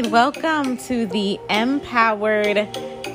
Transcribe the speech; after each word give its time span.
welcome 0.00 0.78
to 0.78 1.04
the 1.04 1.38
Empowered 1.50 2.56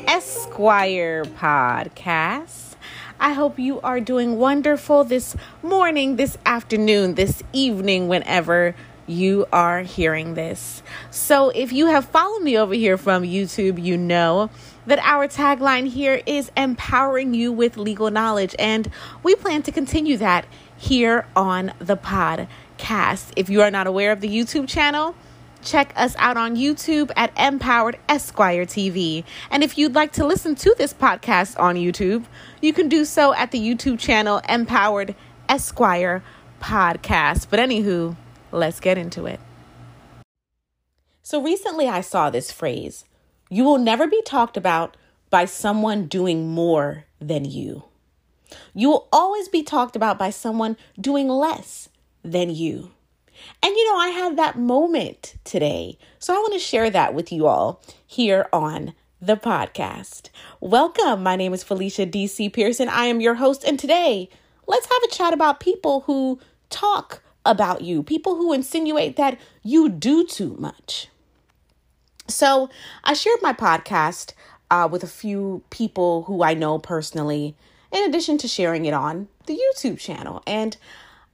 Esquire 0.08 1.24
podcast. 1.26 2.76
I 3.20 3.34
hope 3.34 3.58
you 3.58 3.82
are 3.82 4.00
doing 4.00 4.38
wonderful 4.38 5.04
this 5.04 5.36
morning, 5.64 6.18
this 6.18 6.38
afternoon, 6.46 7.16
this 7.16 7.42
evening, 7.52 8.08
whenever 8.08 8.76
you 9.08 9.48
are 9.52 9.82
hearing 9.82 10.36
this. 10.36 10.84
So, 11.10 11.50
if 11.50 11.74
you 11.74 11.88
have 11.88 12.06
followed 12.06 12.44
me 12.44 12.56
over 12.60 12.76
here 12.76 12.96
from 12.96 13.24
YouTube, 13.24 13.84
you 13.84 13.98
know 13.98 14.52
that 14.86 15.00
our 15.00 15.28
tagline 15.28 15.88
here 15.88 16.22
is 16.28 16.52
empowering 16.56 17.34
you 17.34 17.52
with 17.52 17.78
legal 17.78 18.12
knowledge, 18.12 18.56
and 18.60 18.88
we 19.24 19.34
plan 19.34 19.64
to 19.64 19.72
continue 19.72 20.18
that 20.18 20.46
here 20.78 21.26
on 21.36 21.74
the 21.80 21.98
podcast. 21.98 23.32
If 23.36 23.50
you 23.50 23.64
are 23.64 23.72
not 23.72 23.88
aware 23.88 24.12
of 24.12 24.22
the 24.22 24.30
YouTube 24.30 24.68
channel, 24.68 25.16
check 25.62 25.94
us 25.96 26.16
out 26.18 26.38
on 26.38 26.56
YouTube 26.56 27.12
at 27.16 27.32
Empowered 27.38 27.98
Esquire 28.08 28.66
TV. 28.66 29.24
And 29.50 29.64
if 29.64 29.78
you'd 29.78 29.96
like 29.96 30.12
to 30.14 30.26
listen 30.26 30.56
to 30.56 30.76
this 30.78 30.94
podcast 30.94 31.60
on 31.60 31.76
YouTube, 31.76 32.26
you 32.62 32.74
can 32.74 32.90
do 32.90 33.06
so 33.06 33.34
at 33.34 33.52
the 33.52 33.60
YouTube 33.60 34.00
channel 34.00 34.42
Empowered 34.48 35.16
Esquire 35.50 36.24
Podcast. 36.62 37.48
But 37.50 37.60
anywho, 37.60 38.16
let's 38.52 38.80
get 38.80 38.98
into 38.98 39.26
it. 39.26 39.40
So 41.24 41.42
recently 41.42 41.88
I 41.88 42.02
saw 42.02 42.30
this 42.30 42.52
phrase 42.52 43.06
you 43.50 43.64
will 43.64 43.78
never 43.78 44.08
be 44.08 44.22
talked 44.24 44.58
about 44.58 44.98
by 45.30 45.46
someone 45.46 46.08
doing 46.08 46.50
more 46.50 47.06
than 47.20 47.46
you. 47.46 47.84
You 48.74 48.90
will 48.90 49.08
always 49.12 49.50
be 49.50 49.64
talked 49.64 49.96
about 49.96 50.18
by 50.18 50.30
someone 50.30 50.78
doing 51.00 51.28
less 51.28 51.90
than 52.24 52.50
you. 52.50 52.92
And 53.64 53.76
you 53.76 53.92
know, 53.92 53.98
I 53.98 54.10
had 54.10 54.38
that 54.38 54.58
moment 54.58 55.36
today. 55.44 55.98
So 56.20 56.34
I 56.34 56.38
want 56.38 56.54
to 56.54 56.60
share 56.60 56.90
that 56.90 57.14
with 57.14 57.32
you 57.32 57.48
all 57.48 57.82
here 58.06 58.48
on 58.52 58.94
the 59.22 59.36
podcast. 59.36 60.30
Welcome. 60.60 61.24
My 61.24 61.36
name 61.36 61.54
is 61.54 61.64
Felicia 61.64 62.06
DC 62.06 62.54
Pearson. 62.54 62.90
I 62.90 63.06
am 63.06 63.22
your 63.22 63.36
host. 63.36 63.64
And 63.64 63.80
today, 63.80 64.30
let's 64.68 64.86
have 64.86 65.04
a 65.04 65.14
chat 65.14 65.34
about 65.34 65.60
people 65.60 66.02
who 66.02 66.40
talk 66.70 67.22
about 67.46 67.82
you, 67.82 68.04
people 68.04 68.36
who 68.36 68.54
insinuate 68.54 69.16
that 69.16 69.40
you 69.64 69.90
do 69.90 70.26
too 70.26 70.56
much. 70.60 71.08
So 72.28 72.70
I 73.04 73.14
shared 73.14 73.42
my 73.42 73.54
podcast 73.54 74.34
uh, 74.70 74.88
with 74.92 75.04
a 75.04 75.08
few 75.08 75.64
people 75.70 76.24
who 76.24 76.44
I 76.44 76.54
know 76.54 76.78
personally, 76.78 77.56
in 77.92 78.04
addition 78.04 78.38
to 78.40 78.48
sharing 78.48 78.86
it 78.86 78.94
on 78.94 79.30
the 79.46 79.58
YouTube 79.58 79.98
channel. 79.98 80.44
And 80.46 80.76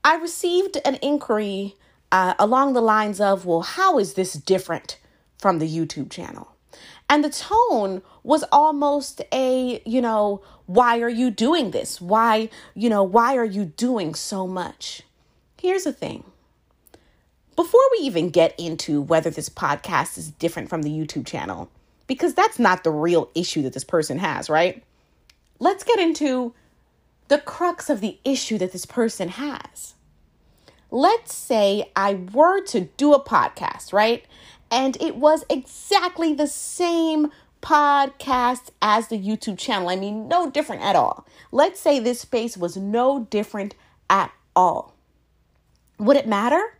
I 0.04 0.16
received 0.16 0.78
an 0.84 0.98
inquiry 1.02 1.74
uh, 2.14 2.32
along 2.38 2.74
the 2.74 2.80
lines 2.80 3.20
of, 3.20 3.44
well, 3.44 3.62
how 3.62 3.98
is 3.98 4.14
this 4.14 4.34
different 4.34 5.00
from 5.36 5.58
the 5.58 5.68
YouTube 5.68 6.12
channel? 6.12 6.46
And 7.10 7.24
the 7.24 7.28
tone 7.28 8.02
was 8.22 8.44
almost 8.52 9.20
a, 9.32 9.82
you 9.84 10.00
know, 10.00 10.40
why 10.66 11.00
are 11.00 11.08
you 11.08 11.32
doing 11.32 11.72
this? 11.72 12.00
Why, 12.00 12.50
you 12.72 12.88
know, 12.88 13.02
why 13.02 13.36
are 13.36 13.44
you 13.44 13.64
doing 13.64 14.14
so 14.14 14.46
much? 14.46 15.02
Here's 15.60 15.82
the 15.82 15.92
thing. 15.92 16.22
Before 17.56 17.82
we 17.90 18.06
even 18.06 18.30
get 18.30 18.54
into 18.60 19.02
whether 19.02 19.30
this 19.30 19.48
podcast 19.48 20.16
is 20.16 20.30
different 20.30 20.68
from 20.68 20.82
the 20.82 20.90
YouTube 20.90 21.26
channel, 21.26 21.68
because 22.06 22.32
that's 22.32 22.60
not 22.60 22.84
the 22.84 22.92
real 22.92 23.28
issue 23.34 23.62
that 23.62 23.72
this 23.72 23.82
person 23.82 24.18
has, 24.18 24.48
right? 24.48 24.84
Let's 25.58 25.82
get 25.82 25.98
into 25.98 26.54
the 27.26 27.38
crux 27.38 27.90
of 27.90 28.00
the 28.00 28.20
issue 28.24 28.56
that 28.58 28.70
this 28.70 28.86
person 28.86 29.30
has 29.30 29.94
let's 30.94 31.34
say 31.34 31.90
I 31.96 32.14
were 32.32 32.60
to 32.66 32.82
do 32.96 33.14
a 33.14 33.22
podcast, 33.22 33.92
right? 33.92 34.24
And 34.70 34.96
it 35.00 35.16
was 35.16 35.44
exactly 35.50 36.34
the 36.34 36.46
same 36.46 37.32
podcast 37.60 38.70
as 38.80 39.08
the 39.08 39.18
YouTube 39.18 39.58
channel. 39.58 39.88
I 39.88 39.96
mean, 39.96 40.28
no 40.28 40.48
different 40.48 40.82
at 40.82 40.94
all. 40.94 41.26
Let's 41.50 41.80
say 41.80 41.98
this 41.98 42.20
space 42.20 42.56
was 42.56 42.76
no 42.76 43.26
different 43.28 43.74
at 44.08 44.30
all. 44.54 44.94
Would 45.98 46.16
it 46.16 46.28
matter? 46.28 46.78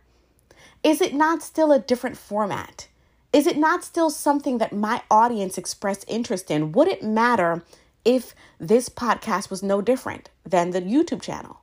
Is 0.81 1.01
it 1.01 1.13
not 1.13 1.43
still 1.43 1.73
a 1.73 1.79
different 1.79 2.15
format? 2.17 2.87
Is 3.33 3.45
it 3.45 3.57
not 3.57 3.83
still 3.83 4.09
something 4.09 4.59
that 4.59 4.71
my 4.71 5.01
audience 5.11 5.57
expressed 5.57 6.05
interest 6.07 6.49
in? 6.49 6.71
Would 6.71 6.87
it 6.87 7.03
matter 7.03 7.65
if 8.05 8.33
this 8.59 8.87
podcast 8.87 9.49
was 9.49 9.61
no 9.61 9.81
different 9.81 10.29
than 10.45 10.71
the 10.71 10.81
YouTube 10.81 11.21
channel? 11.21 11.59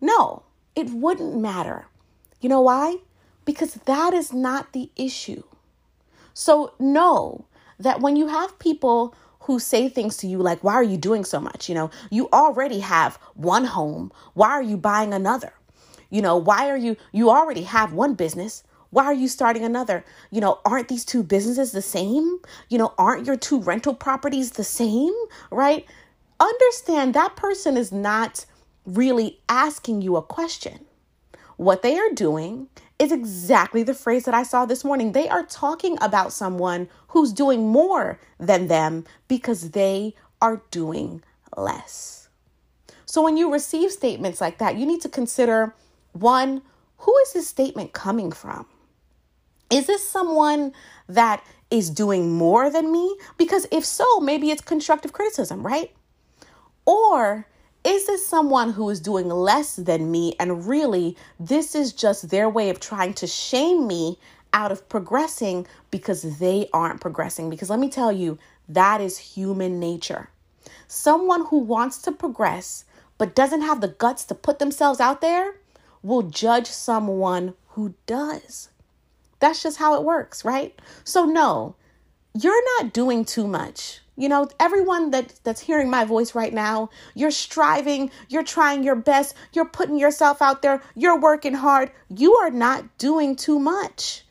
No, 0.00 0.44
it 0.74 0.90
wouldn't 0.90 1.36
matter. 1.36 1.86
You 2.40 2.48
know 2.48 2.60
why? 2.60 2.96
Because 3.44 3.74
that 3.74 4.14
is 4.14 4.32
not 4.32 4.72
the 4.72 4.90
issue. 4.96 5.42
So 6.34 6.74
know 6.78 7.46
that 7.78 8.00
when 8.00 8.16
you 8.16 8.28
have 8.28 8.58
people 8.58 9.14
who 9.40 9.58
say 9.58 9.88
things 9.88 10.16
to 10.18 10.26
you 10.26 10.38
like, 10.38 10.62
Why 10.62 10.74
are 10.74 10.84
you 10.84 10.96
doing 10.96 11.24
so 11.24 11.40
much? 11.40 11.68
You 11.68 11.74
know, 11.74 11.90
you 12.10 12.28
already 12.32 12.80
have 12.80 13.16
one 13.34 13.64
home. 13.64 14.12
Why 14.34 14.50
are 14.50 14.62
you 14.62 14.76
buying 14.76 15.12
another? 15.12 15.52
You 16.10 16.22
know, 16.22 16.36
why 16.36 16.68
are 16.68 16.76
you, 16.76 16.96
you 17.12 17.30
already 17.30 17.62
have 17.62 17.92
one 17.92 18.14
business. 18.14 18.64
Why 18.90 19.04
are 19.04 19.14
you 19.14 19.28
starting 19.28 19.64
another? 19.64 20.04
You 20.30 20.40
know, 20.40 20.58
aren't 20.64 20.88
these 20.88 21.04
two 21.04 21.22
businesses 21.22 21.72
the 21.72 21.82
same? 21.82 22.40
You 22.68 22.78
know, 22.78 22.92
aren't 22.98 23.26
your 23.26 23.36
two 23.36 23.60
rental 23.60 23.94
properties 23.94 24.52
the 24.52 24.64
same? 24.64 25.14
Right? 25.50 25.86
Understand 26.40 27.14
that 27.14 27.36
person 27.36 27.76
is 27.76 27.92
not 27.92 28.44
really 28.84 29.40
asking 29.48 30.02
you 30.02 30.16
a 30.16 30.22
question. 30.22 30.86
What 31.56 31.82
they 31.82 31.98
are 31.98 32.10
doing 32.14 32.68
is 32.98 33.12
exactly 33.12 33.82
the 33.82 33.94
phrase 33.94 34.24
that 34.24 34.34
I 34.34 34.42
saw 34.42 34.64
this 34.64 34.84
morning. 34.84 35.12
They 35.12 35.28
are 35.28 35.44
talking 35.44 35.98
about 36.00 36.32
someone 36.32 36.88
who's 37.08 37.32
doing 37.32 37.68
more 37.68 38.18
than 38.38 38.68
them 38.68 39.04
because 39.28 39.70
they 39.70 40.14
are 40.40 40.62
doing 40.70 41.22
less. 41.56 42.28
So 43.04 43.22
when 43.22 43.36
you 43.36 43.52
receive 43.52 43.90
statements 43.90 44.40
like 44.40 44.58
that, 44.58 44.76
you 44.76 44.86
need 44.86 45.00
to 45.02 45.08
consider 45.08 45.74
one, 46.12 46.62
who 46.98 47.16
is 47.18 47.32
this 47.32 47.48
statement 47.48 47.92
coming 47.92 48.32
from? 48.32 48.66
Is 49.70 49.86
this 49.86 50.08
someone 50.08 50.72
that 51.08 51.44
is 51.70 51.90
doing 51.90 52.32
more 52.32 52.70
than 52.70 52.90
me? 52.90 53.16
Because 53.36 53.66
if 53.70 53.84
so, 53.84 54.20
maybe 54.20 54.50
it's 54.50 54.62
constructive 54.62 55.12
criticism, 55.12 55.64
right? 55.64 55.92
Or 56.86 57.46
is 57.84 58.06
this 58.06 58.26
someone 58.26 58.72
who 58.72 58.90
is 58.90 59.00
doing 59.00 59.28
less 59.28 59.76
than 59.76 60.10
me? 60.10 60.34
And 60.38 60.66
really, 60.66 61.16
this 61.38 61.74
is 61.74 61.92
just 61.92 62.28
their 62.28 62.48
way 62.48 62.68
of 62.68 62.80
trying 62.80 63.14
to 63.14 63.26
shame 63.26 63.86
me 63.86 64.18
out 64.52 64.72
of 64.72 64.88
progressing 64.88 65.66
because 65.90 66.38
they 66.38 66.68
aren't 66.72 67.00
progressing. 67.00 67.48
Because 67.48 67.70
let 67.70 67.78
me 67.78 67.88
tell 67.88 68.12
you, 68.12 68.38
that 68.68 69.00
is 69.00 69.16
human 69.18 69.80
nature. 69.80 70.28
Someone 70.88 71.46
who 71.46 71.58
wants 71.58 71.98
to 72.02 72.12
progress 72.12 72.84
but 73.16 73.34
doesn't 73.34 73.62
have 73.62 73.80
the 73.80 73.88
guts 73.88 74.24
to 74.24 74.34
put 74.34 74.58
themselves 74.58 75.00
out 75.00 75.20
there 75.20 75.54
will 76.02 76.22
judge 76.22 76.66
someone 76.66 77.54
who 77.68 77.94
does. 78.06 78.70
That's 79.38 79.62
just 79.62 79.78
how 79.78 79.94
it 79.94 80.04
works, 80.04 80.44
right? 80.44 80.78
So, 81.04 81.24
no, 81.24 81.76
you're 82.34 82.64
not 82.78 82.92
doing 82.92 83.24
too 83.24 83.46
much. 83.46 84.00
You 84.20 84.28
know, 84.28 84.50
everyone 84.60 85.12
that 85.12 85.32
that's 85.44 85.62
hearing 85.62 85.88
my 85.88 86.04
voice 86.04 86.34
right 86.34 86.52
now, 86.52 86.90
you're 87.14 87.30
striving, 87.30 88.10
you're 88.28 88.44
trying 88.44 88.84
your 88.84 88.94
best, 88.94 89.34
you're 89.54 89.64
putting 89.64 89.98
yourself 89.98 90.42
out 90.42 90.60
there, 90.60 90.82
you're 90.94 91.18
working 91.18 91.54
hard. 91.54 91.90
You 92.14 92.34
are 92.34 92.50
not 92.50 92.98
doing 92.98 93.34
too 93.34 93.58
much. 93.58 94.26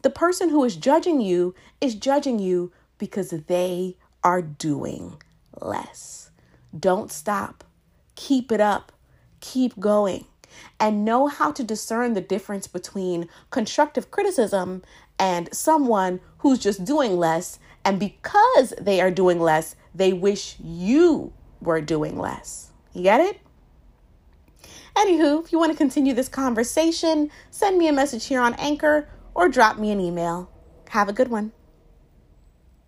The 0.00 0.08
person 0.08 0.48
who 0.48 0.64
is 0.64 0.76
judging 0.76 1.20
you 1.20 1.54
is 1.82 1.94
judging 1.94 2.38
you 2.38 2.72
because 2.96 3.28
they 3.28 3.98
are 4.22 4.40
doing 4.40 5.20
less. 5.60 6.30
Don't 6.78 7.12
stop. 7.12 7.62
Keep 8.14 8.50
it 8.52 8.60
up. 8.62 8.90
Keep 9.40 9.78
going. 9.78 10.24
And 10.80 11.04
know 11.04 11.26
how 11.26 11.52
to 11.52 11.62
discern 11.62 12.14
the 12.14 12.22
difference 12.22 12.66
between 12.66 13.28
constructive 13.50 14.10
criticism 14.10 14.82
and 15.18 15.52
someone 15.54 16.20
who's 16.38 16.58
just 16.58 16.84
doing 16.84 17.16
less 17.16 17.58
and 17.84 18.00
because 18.00 18.72
they 18.80 19.00
are 19.00 19.10
doing 19.10 19.40
less, 19.40 19.76
they 19.94 20.12
wish 20.12 20.56
you 20.58 21.32
were 21.60 21.80
doing 21.80 22.18
less. 22.18 22.70
You 22.92 23.02
get 23.02 23.20
it? 23.20 23.40
Anywho, 24.96 25.44
if 25.44 25.52
you 25.52 25.58
want 25.58 25.72
to 25.72 25.78
continue 25.78 26.14
this 26.14 26.28
conversation, 26.28 27.30
send 27.50 27.78
me 27.78 27.88
a 27.88 27.92
message 27.92 28.26
here 28.26 28.40
on 28.40 28.54
Anchor 28.54 29.08
or 29.34 29.48
drop 29.48 29.78
me 29.78 29.90
an 29.90 30.00
email. 30.00 30.50
Have 30.90 31.08
a 31.08 31.12
good 31.12 31.28
one. 31.28 31.52